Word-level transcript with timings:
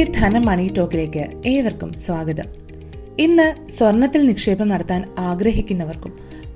ഇന്നത്തെ 0.00 0.20
ധനം 0.20 0.42
മണി 0.46 0.72
ടോക്കിലേക്ക് 0.78 1.48
ഏവർക്കും 1.48 1.92
സ്വാഗതം. 1.92 2.44
ഇന്ന് 3.18 3.70
സ്വർണത്തിൽ 3.70 4.26
നിക്ഷേപം 4.26 4.68
നടത്താൻ 4.68 5.14
ആഗ്രഹിക്കുന്നവർക്കും 5.18 6.12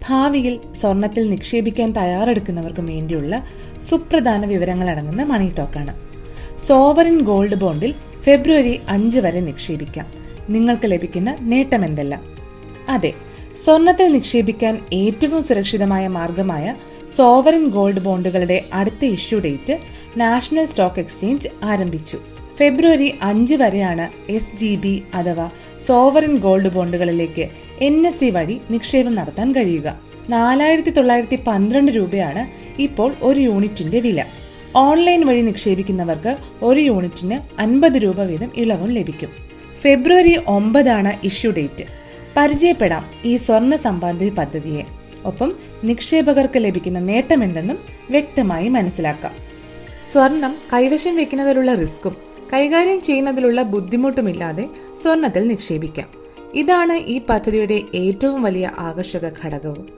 ഭാവിയിൽ 0.09 0.61
സ്വർണത്തിൽ 0.73 1.31
നിക്ഷേപിക്കാൻ 1.31 1.93
തയ്യാറെടുക്കുന്നവർക്കും 1.93 2.87
വേണ്ടിയുള്ള 2.87 3.45
സുപ്രധാന 3.83 4.47
വിവരങ്ങൾ 4.47 4.91
അടങ്ങുന്ന 4.91 5.23
മണി 5.23 5.53
ടോക്കാണ് 5.59 5.95
സോവറിൻ 6.59 7.21
ഗോൾഡ് 7.21 7.55
ബോണ്ടിൽ 7.55 7.95
ഫെബ്രുവരി 8.21 8.81
അഞ്ച് 8.89 9.19
വരെ 9.19 9.41
നിക്ഷേപിക്കാം. 9.41 10.07
നിങ്ങൾക്ക് 10.49 10.91
ലഭിക്കുന്ന 10.91 11.37
നേട്ടം 11.41 11.85
എന്തല്ല? 11.85 12.21
അതെ 12.89 13.13
സ്വർണത്തിൽ 13.57 14.13
നിക്ഷേപിക്കാൻ 14.13 14.81
ഏറ്റവും 14.93 15.43
സുരക്ഷിതമായ 15.43 16.09
മാർഗമായ 16.09 16.77
സോവറിൻ 17.17 17.69
ഗോൾഡ് 17.69 18.01
ബോണ്ടുകളുടെ 18.01 18.65
അടുത്ത 18.73 19.05
issue 19.05 19.41
date 19.41 19.79
National 20.17 20.65
Stock 20.65 21.01
Exchange 21.01 21.49
ആരംഭിച്ചു. 21.63 22.34
ഫെബ്രുവരി 22.57 23.15
അഞ്ച് 23.23 23.55
വരെയാണ് 23.55 24.33
എസ് 24.33 24.57
ജി 24.57 24.77
ബി 24.77 25.03
അഥവാ 25.15 25.51
സോവറിൻ 25.81 26.37
ഗോൾഡ് 26.37 26.73
ബോണ്ടുകളിലേക്ക് 26.73 27.49
എൻ 27.81 28.07
എസ് 28.07 28.21
സി 28.21 28.31
വഴി 28.31 28.61
നിക്ഷേപം 28.71 29.15
നടത്താൻ 29.15 29.53
കഴിയുക. 29.53 30.01
നാലായിരത്തി 30.29 30.91
തൊള്ളായിരത്തി 30.91 31.39
പന്ത്രണ്ട് 31.47 31.93
രൂപയാണ് 31.93 32.51
ഇപ്പോൾ 32.83 33.15
ഒരു 33.23 33.41
യൂണിറ്റിന്റെ 33.41 34.01
വില. 34.01 34.25
ഓൺലൈൻ 34.77 35.27
വഴി 35.27 35.41
നിക്ഷേപിക്കുന്നവർക്ക് 35.41 36.37
ഒരു 36.63 36.81
യൂണിറ്റിന് 36.81 37.61
അൻപത് 37.61 37.93
രൂപ 37.93 38.23
വീതം 38.23 38.51
ഇളവും 38.57 38.91
ലഭിക്കും. 38.91 39.29
ഫെബ്രുവരി 39.81 40.41
ഒമ്പതാണ് 40.47 41.13
ഇഷ്യൂ 41.25 41.51
ഡേറ്റ്. 41.51 41.85
പരിചയപ്പെടാം 42.37 43.11
ഈ 43.25 43.37
സ്വർണ 43.37 43.77
സമ്പാദ്യ 43.77 44.29
പദ്ധതിയെ. 44.29 44.83
ഒപ്പം 45.25 45.57
നിക്ഷേപകർക്ക് 45.85 46.59
ലഭിക്കുന്ന 46.59 46.99
നേട്ടമെന്തെന്നും 46.99 47.79
വ്യക്തമായി 48.11 48.69
മനസ്സിലാക്കാം. 48.69 49.33
സ്വർണം 50.13 50.57
കൈവശം 50.73 51.17
വെക്കുന്നതിലുള്ള 51.17 51.75
റിസ്ക്കും 51.75 52.34
കൈകാര്യം 52.53 53.01
ചെയ്യുന്നതിലുള്ള 53.01 53.63
ബുദ്ധിമുട്ടുമില്ലാതെ 53.63 54.69
സ്വർണത്തിൽ 55.03 55.49
നിക്ഷേപിക്കാം. 55.49 56.09
ഇതാണ് 56.55 56.93
ഈ 56.93 57.21
പദ്ധതിയുടെ 57.31 57.83
ഏറ്റവും 57.95 58.43
വലിയ 58.43 58.71
ആകർഷക 58.79 59.29
ഘടകവും. 59.45 59.89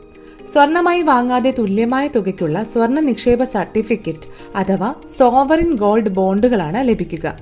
സ്വർണമായി 0.46 1.02
വാങ്ങാതെ 1.02 1.50
തുല്യമായ 1.50 2.06
തുകയ്ക്കുള്ള 2.06 2.64
സ്വർണ 2.64 3.00
നിക്ഷേപ 3.00 3.44
സർട്ടിഫിക്കറ്റ് 3.44 4.56
അഥവാ 4.56 4.94
സോവറിൻ 5.06 5.72
ഗോൾഡ് 5.72 6.08
ബോണ്ടുകളാണ് 6.08 6.88
ലഭിക്കുക. 6.88 7.38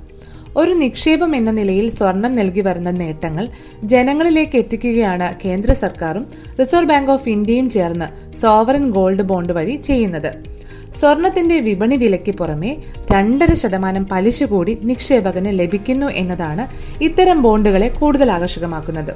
ഒരു 0.56 0.72
നിക്ഷേപം 0.72 1.36
എന്ന 1.36 1.50
നിലയിൽ 1.50 1.91
സ്വർണം 1.91 2.32
നൽകി 2.32 2.60
വരുന്ന 2.60 2.91
നേട്ടങ്ങൾ 2.91 3.48
ജനങ്ങളിലേക്ക് 3.84 4.56
എത്തിക്കുകയാണ് 4.56 5.36
കേന്ദ്ര 5.44 5.72
സർക്കാരും 5.72 6.27
റിസർവ് 6.60 6.88
ബാങ്ക് 6.88 7.10
ഓഫ് 7.10 7.28
ഇന്ത്യയും 7.28 7.70
ചേർന്ന് 7.70 8.34
സോവറിൻ 8.34 8.91
ഗോൾഡ് 8.91 9.22
ബോണ്ട് 9.22 9.52
വഴി 9.52 9.77
ചെയ്യുന്നത്. 9.77 10.53
സ്വർണത്തിന്റെ 10.95 11.61
വിപണി 11.61 11.97
വിലയ്ക്ക് 11.97 12.34
പുറമെ 12.34 12.77
രണ്ടര 13.12 13.55
ശതമാനം 13.55 14.06
പലിശ 14.06 14.45
കൂടി 14.45 14.78
നിക്ഷേപകന് 14.83 15.59
ലഭിക്കുന്നു 15.59 16.06
എന്നതാണ് 16.06 16.69
ഇത്തരം 17.05 17.42
ബോണ്ടുകളെ 17.42 17.89
കൂടുതൽ 17.89 18.31
ആകർഷകമാക്കുന്നത്. 18.31 19.15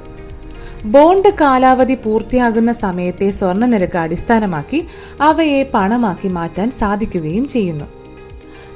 ബോണ്ട് 0.83 1.29
കാലാവധി 1.41 1.95
പൂർത്തിയാകുന്ന 1.95 2.73
സമയത്തെ 2.73 3.29
സ്വർണ 3.29 3.65
നിരക്ക് 3.65 3.97
അടിസ്ഥാനമാക്കി 3.97 4.85
അവയെ 5.21 5.71
പണമാക്കി 5.73 6.27
മാറ്റാൻ 6.27 6.71
സാധിക്കുകയും 6.71 7.47
ചെയ്യുന്നു. 7.47 7.85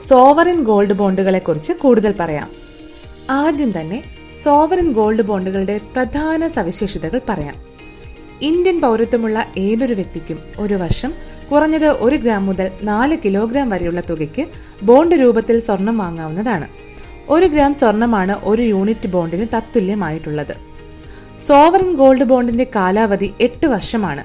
സോവറിൻ 0.08 0.64
ഗോൾഡ് 0.64 0.94
ബോണ്ടുകളെ 0.94 1.40
കുറിച്ച് 1.40 1.74
കൂടുതൽ 1.74 2.16
പറയാം. 2.20 2.50
ആദ്യം 3.30 3.82
തന്നെ 3.82 4.04
സോവറിൻ 4.44 4.92
ഗോൾഡ് 4.92 5.22
ബോണ്ടുകളുടെ 5.22 5.80
പ്രധാന 5.94 6.48
സവിശേഷതകൾ 6.48 7.22
പറയാം. 7.30 7.74
ഇന്ത്യൻ 8.42 8.82
പൗരത്വമുള്ള 8.82 9.46
ഏതൊരു 9.58 9.94
വ്യക്തിക്കും 9.94 10.40
ഒരു 10.60 10.74
വർഷം 10.74 11.14
കുറഞ്ഞത് 11.54 11.88
ഒരു 11.88 12.16
ഗ്രാം 12.16 12.46
മുതൽ 12.46 12.72
നാല് 12.82 13.18
കിലോഗ്രാം 13.26 13.70
വരെയുള്ള 13.70 14.02
തുകയ്ക്ക് 14.10 14.48
ബോണ്ട് 14.84 15.16
രൂപത്തിൽ 15.16 15.60
സ്വർണം 15.60 15.98
വാങ്ങാവുന്നതാണ്. 15.98 16.68
ഒരു 17.30 17.46
ഗ്രാം 17.46 17.74
സ്വർണമാണ് 17.74 18.40
ഒരു 18.44 18.62
യൂണിറ്റ് 18.62 19.08
ബോണ്ടിന് 19.08 19.46
തത്തുല്യമായിട്ടുള്ളത്. 19.58 20.56
സോവറിൻ 21.48 21.96
ഗോൾഡ് 21.96 22.24
ബോണ്ടിന്റെ 22.24 22.68
കാലാവധി 22.76 23.34
എട്ട് 23.42 23.68
വർഷമാണ്. 23.68 24.24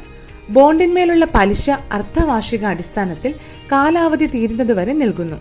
ബോണ്ടിന്മേലുള്ള 0.50 1.26
പലിശ 1.34 1.70
അർദ്ധവാർഷിക 1.70 2.64
അടിസ്ഥാനത്തിൽ 2.64 3.34
കാലാവധി 3.72 4.26
തീരുന്നതുവരെ 4.26 4.92
നൽകുന്നു 4.92 5.36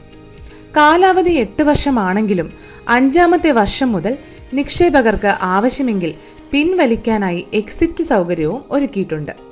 കാലാവധി 0.77 1.31
എട്ട് 1.31 1.63
വർഷമാണെങ്കിലും 1.63 2.53
അഞ്ചാമത്തെ 2.89 3.51
വർഷം 3.51 3.91
മുതൽ 3.91 4.17
നിക്ഷേപകർക്ക് 4.53 5.31
ആവശ്യമെങ്കിൽ 5.41 6.13
പിൻവലിക്കാനായി 6.51 7.47
എക്സിറ്റ് 7.53 8.03
സൗകര്യവും 8.03 8.63
ഒരുക്കിയിട്ടുണ്ട്. 8.71 9.46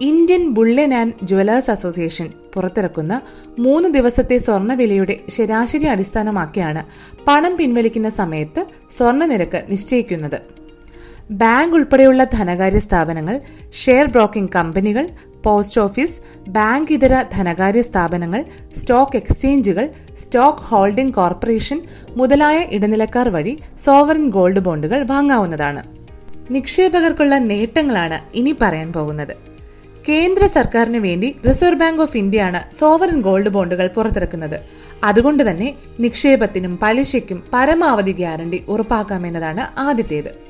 Indian 0.00 0.50
bullion 0.50 0.94
and 0.94 1.26
jewellers 1.26 1.70
association 1.70 2.30
പുറത്തിറക്കുന്ന 2.54 3.20
മൂന്ന് 3.58 3.88
ദിവസത്തെ 3.88 4.38
സ്വർണവിലയുടെ 4.38 5.20
ശരാശരി 5.28 5.84
അടിസ്ഥാനമാക്കിയാണ് 5.84 6.82
പണം 7.28 7.56
പിൻവലിക്കുന്ന 7.56 8.08
സമയത്ത് 8.08 8.66
സ്വർണ 8.90 9.24
നിരക്ക് 9.24 9.64
നിശ്ചയിക്കുന്നത്. 9.70 10.42
ബാങ്ക് 11.30 11.74
ഉൾപ്പെടെയുള്ള 11.74 12.24
ധനകാര്യ 12.24 12.78
സ്ഥാപനങ്ങൾ 12.78 13.40
ഷെയർ 13.72 14.06
ബ്രോക്കിംഗ് 14.06 14.52
കമ്പനികൾ 14.54 15.08
പോസ്റ്റ് 15.42 15.80
ഓഫീസ് 15.80 16.20
ബാങ്ക് 16.48 16.92
ഇതര 16.92 17.22
ധനകാര്യ 17.22 17.82
സ്ഥാപനങ്ങൾ 17.82 18.44
സ്റ്റോക്ക് 18.76 19.16
എക്സ്ചേഞ്ചുകൾ 19.16 19.90
സ്റ്റോക്ക് 20.20 20.58
ഹോൾഡിംഗ് 20.58 21.14
കോർപ്പറേഷൻ 21.14 21.82
മുതലായ 22.16 22.58
ഇടനിലക്കാർ 22.70 23.28
വഴി 23.28 23.58
സോവറിൻ 23.84 24.30
ഗോൾഡ് 24.30 24.60
ബോണ്ടുകൾ 24.60 25.02
വാങ്ങാവുന്നതാണ്. 25.02 25.82
നിക്ഷേപകർക്കുള്ള 26.50 27.38
നേട്ടങ്ങളാണ് 27.38 28.36
ഇനി 28.36 28.56
പറയാൻ 28.62 28.92
പോകുന്നത്. 28.92 29.47
കേന്ദ്ര 30.08 30.46
സർക്കാരിന് 30.46 30.98
വേണ്ടി 30.98 31.36
റിസർവ് 31.48 31.80
ബാങ്ക് 31.80 32.02
ഓഫ് 32.02 32.16
ഇന്ത്യയാണ് 32.16 32.72
സോവറിൻ 32.74 33.20
ഗോൾഡ് 33.20 33.48
ബോണ്ടുകൾ 33.48 33.86
പുറത്തിറക്കുന്നത്. 33.86 34.60
അതുകൊണ്ട് 35.04 35.50
തന്നെ 35.50 35.74
നിക്ഷേപത്തിനും 36.00 36.78
പലിശയ്ക്കും 36.82 37.44
പരമാവധി 37.52 38.12
ഗ്യാരണ്ടി 38.12 38.64
ഉറപ്പാക്കാമെന്നതാണ് 38.68 39.80
ആദ്യത്തേത്. 39.80 40.48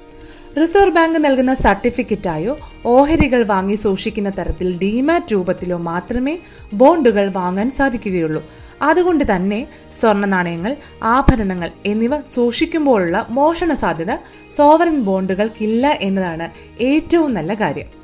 റിസർവ് 0.60 0.94
ബാങ്ക് 0.94 1.24
നൽകുന്ന 1.24 1.54
സർട്ടിഫിക്കറ്റായോ 1.54 2.58
ഓഹരികൾ 2.86 3.42
വാങ്ങി 3.42 3.74
സൂക്ഷിക്കുന്ന 3.74 4.30
തരത്തിൽ 4.30 4.78
ഡിമാറ്റ് 4.78 5.32
രൂപത്തിലോ 5.32 5.76
മാത്രമേ 5.76 6.38
ബോണ്ടുകൾ 6.72 7.28
വാങ്ങാൻ 7.30 7.70
സാധിക്കുകയുള്ളൂ. 7.70 8.44
അതുകൊണ്ട് 8.82 9.36
തന്നെ 9.36 9.66
സ്വർണ 10.00 10.24
നാണയങ്ങൾ 10.24 10.76
ആഭരണങ്ങൾ 11.02 11.70
എന്നിവ 11.86 12.20
സൂക്ഷിക്കുമ്പോഴുള്ള 12.20 13.26
മോഷണ 13.30 13.74
സാധ്യത 13.74 14.14
സോവറിൻ 14.56 15.02
ബോണ്ടുകൾക്കില്ല 15.02 15.86
എന്നതാണ് 16.00 16.48
ഏറ്റവും 16.82 17.32
നല്ല 17.32 17.54
കാര്യം. 17.54 17.97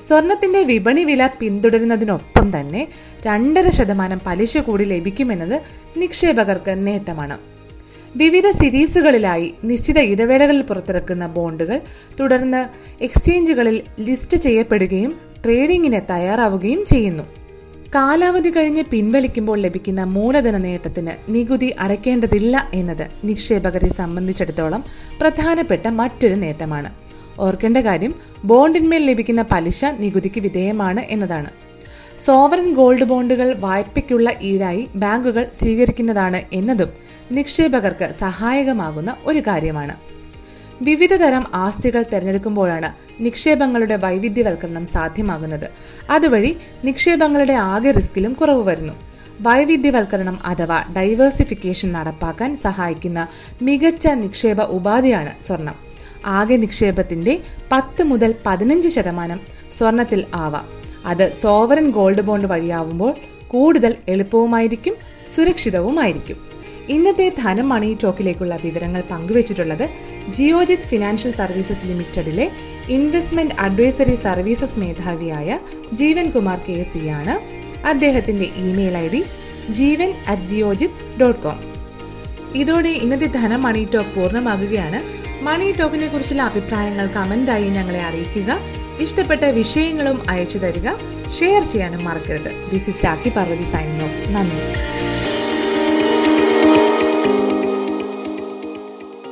സ്വർണത്തിന്റെ 0.00 0.62
വിപണി 0.62 1.04
വില 1.04 1.28
പിന്തുടരുന്നതിനൊപ്പം 1.40 2.60
തന്നെ 2.60 2.88
രണ്ടര 3.26 3.68
ശതമാനം 3.68 4.20
പലിശ 4.26 4.58
കൂടി 4.58 4.84
ലഭിക്കുമെന്നത് 4.84 5.62
നിക്ഷേപകർക്ക് 5.96 6.86
നേട്ടമാണ്. 6.86 7.38
വിവിധ 8.16 8.50
സീരീസുകളിലായി 8.50 9.54
നിശ്ചിത 9.64 9.98
ഇടവേളകളിൽ 9.98 10.62
പുറത്തിറക്കുന്ന 10.62 11.26
ബോണ്ടുകൾ 11.26 11.80
തുടർന്ന് 12.20 12.68
എക്സ്ചേഞ്ചുകളിൽ 13.02 13.82
ലിസ്റ്റ് 14.00 14.36
ചെയ്യപ്പെടുകയും 14.36 15.20
ട്രേഡിംഗിന് 15.44 16.00
തയ്യാറാവുകയും 16.10 16.84
ചെയ്യുന്നു. 16.84 17.22
കാലാവധി 17.94 18.50
കഴിഞ്ഞ് 18.50 18.82
പിൻവലിക്കുമ്പോൾ 18.82 19.58
ലഭിക്കുന്ന 19.58 20.04
മൂലധന 20.04 20.56
നേട്ടത്തിന് 20.56 21.10
നികുതി 21.28 21.74
അടയ്ക്കേണ്ടതില്ല 21.78 22.70
എന്നത് 22.74 23.10
നിക്ഷേപകരെ 23.24 23.88
സംബന്ധിച്ചിടത്തോളം 23.88 24.84
പ്രധാനപ്പെട്ട 25.20 25.88
മറ്റൊരു 25.88 26.34
നേട്ടമാണ്. 26.34 27.07
ഓർക്കേണ്ട 27.38 27.76
കാര്യം 27.76 28.14
ബോണ്ടിന്മേൽ 28.44 29.06
ലഭിക്കുന്ന 29.06 29.42
പലിശ 29.42 29.84
നികുതിക്ക് 29.84 30.40
വിധേയമാണ് 30.40 31.00
എന്നതാണ്. 31.00 31.50
സോവറിൻ 32.18 32.74
ഗോൾഡ് 32.74 33.04
ബോണ്ടുകൾ 33.04 33.54
വായ്പയ്ക്കുള്ള 33.54 34.30
ഈടായി 34.42 34.88
ബാങ്കുകൾ 34.94 35.50
സ്വീകരിക്കുന്നതാണ് 35.54 36.42
എന്നതും 36.52 36.88
നിക്ഷേപകർക്ക് 37.32 38.12
സഹായകമാകുന്ന 38.12 39.16
ഒരു 39.24 39.38
കാര്യമാണ്. 39.38 39.96
വിവിധ 40.82 41.14
തരം 41.14 41.44
ആസ്തികൾ 41.54 42.02
തിരഞ്ഞെടുക്കുമ്പോഴാണ് 42.02 42.94
നിക്ഷേപങ്ങളുടെ 43.20 43.96
വൈവിധ്യവൽക്കരണം 43.96 44.86
സാധ്യമാകുന്നത്. 44.86 45.70
അതുവഴി 46.10 46.56
നിക്ഷേപങ്ങളുടെ 46.84 47.52
ആകെ 47.52 47.90
റിസ്കിലും 47.90 48.32
കുറവ് 48.32 48.62
വരുന്നു. 48.62 48.92
വൈവിധ്യവൽക്കരണം 49.40 50.38
അഥവാ 50.44 50.84
ഡൈവേഴ്സിഫിക്കേഷൻ 50.96 51.92
നടപ്പാക്കാൻ 51.92 52.56
സഹായിക്കുന്ന 52.56 53.26
മികച്ച 53.62 54.08
നിക്ഷേപ 54.08 54.62
ഉപാധിയാണ് 54.62 55.42
സ്വർണം. 55.42 55.87
ആകെ 56.26 56.56
നിക്ഷേപത്തിന്റെ 56.56 57.40
പത്ത് 57.72 58.02
മുതൽ 58.02 58.34
പതിനഞ്ച് 58.46 58.88
ശതമാനം 58.88 59.40
സ്വർണത്തിൽ 59.72 60.24
ആവാം. 60.34 60.68
അത് 61.06 61.32
സോവറൻ 61.32 61.90
ഗോൾഡ് 61.90 62.20
ബോണ്ട് 62.20 62.46
വഴിയാവുമ്പോൾ 62.46 63.14
കൂടുതൽ 63.48 63.96
എളുപ്പവുമായിരിക്കും 64.08 64.94
സുരക്ഷിതവുമായിരിക്കും. 65.34 66.48
ഇന്നത്തെ 66.88 67.32
ധനം 67.42 67.68
മണി 67.68 67.96
ടോക്കിലേക്കുള്ള 68.02 68.58
വിവരങ്ങൾ 68.64 69.02
പങ്കുവച്ചിട്ടുള്ളത് 69.10 69.88
ജിയോജിത് 70.32 70.78
ഫിനാൻഷ്യൽ 70.78 71.32
സർവീസസ് 71.32 71.86
ലിമിറ്റഡിലെ 71.86 72.50
ഇൻവെസ്റ്റ്മെന്റ് 72.88 73.54
അഡ്വൈസറി 73.54 74.14
സർവീസസ് 74.14 74.78
മേധാവിയായ 74.78 75.58
ജീവൻ 75.92 76.30
കുമാർ 76.30 76.60
കെ 76.68 76.82
സി 76.82 77.06
ആണ്. 77.06 77.58
അദ്ദേഹത്തിന്റെ 77.86 78.44
email 78.44 78.96
I 78.96 79.08
D 79.08 79.24
Jeevan 79.70 80.14
at 80.28 80.42
Geojit 80.42 81.20
dot 81.20 81.40
com. 81.40 81.78
ഇതോടെ 82.54 82.88
ഇന്നത്തെ 82.88 83.26
ധനം 83.26 83.62
മണി 83.62 83.88
ടോക്ക് 83.94 84.20
പൂർണമാകുകയാണ്. 84.20 85.17
മണി 85.42 85.72
ടോക്കിനെ 85.72 86.06
കുറിച്ചുള്ള 86.06 86.42
അഭിപ്രായങ്ങൾ 86.42 87.06
കമന്റായി 87.06 87.68
ഞങ്ങളെ 87.68 88.02
അറിയിക്കുക. 88.02 88.60
ഇഷ്ടപ്പെട്ട 89.00 89.44
വിഷയങ്ങളും 89.44 90.30
അയച്ചു 90.30 90.58
തരിക. 90.58 90.88
ഷെയർ 91.38 91.62
ചെയ്യാനും 91.62 92.04
മറക്കരുത്. 92.04 92.70
This 92.72 92.90
is 92.90 93.04
Rakhi 93.04 93.28
Parvathy 93.28 93.64
signing 93.64 94.04
off 94.04 94.34
നന്ദി. 94.34 94.62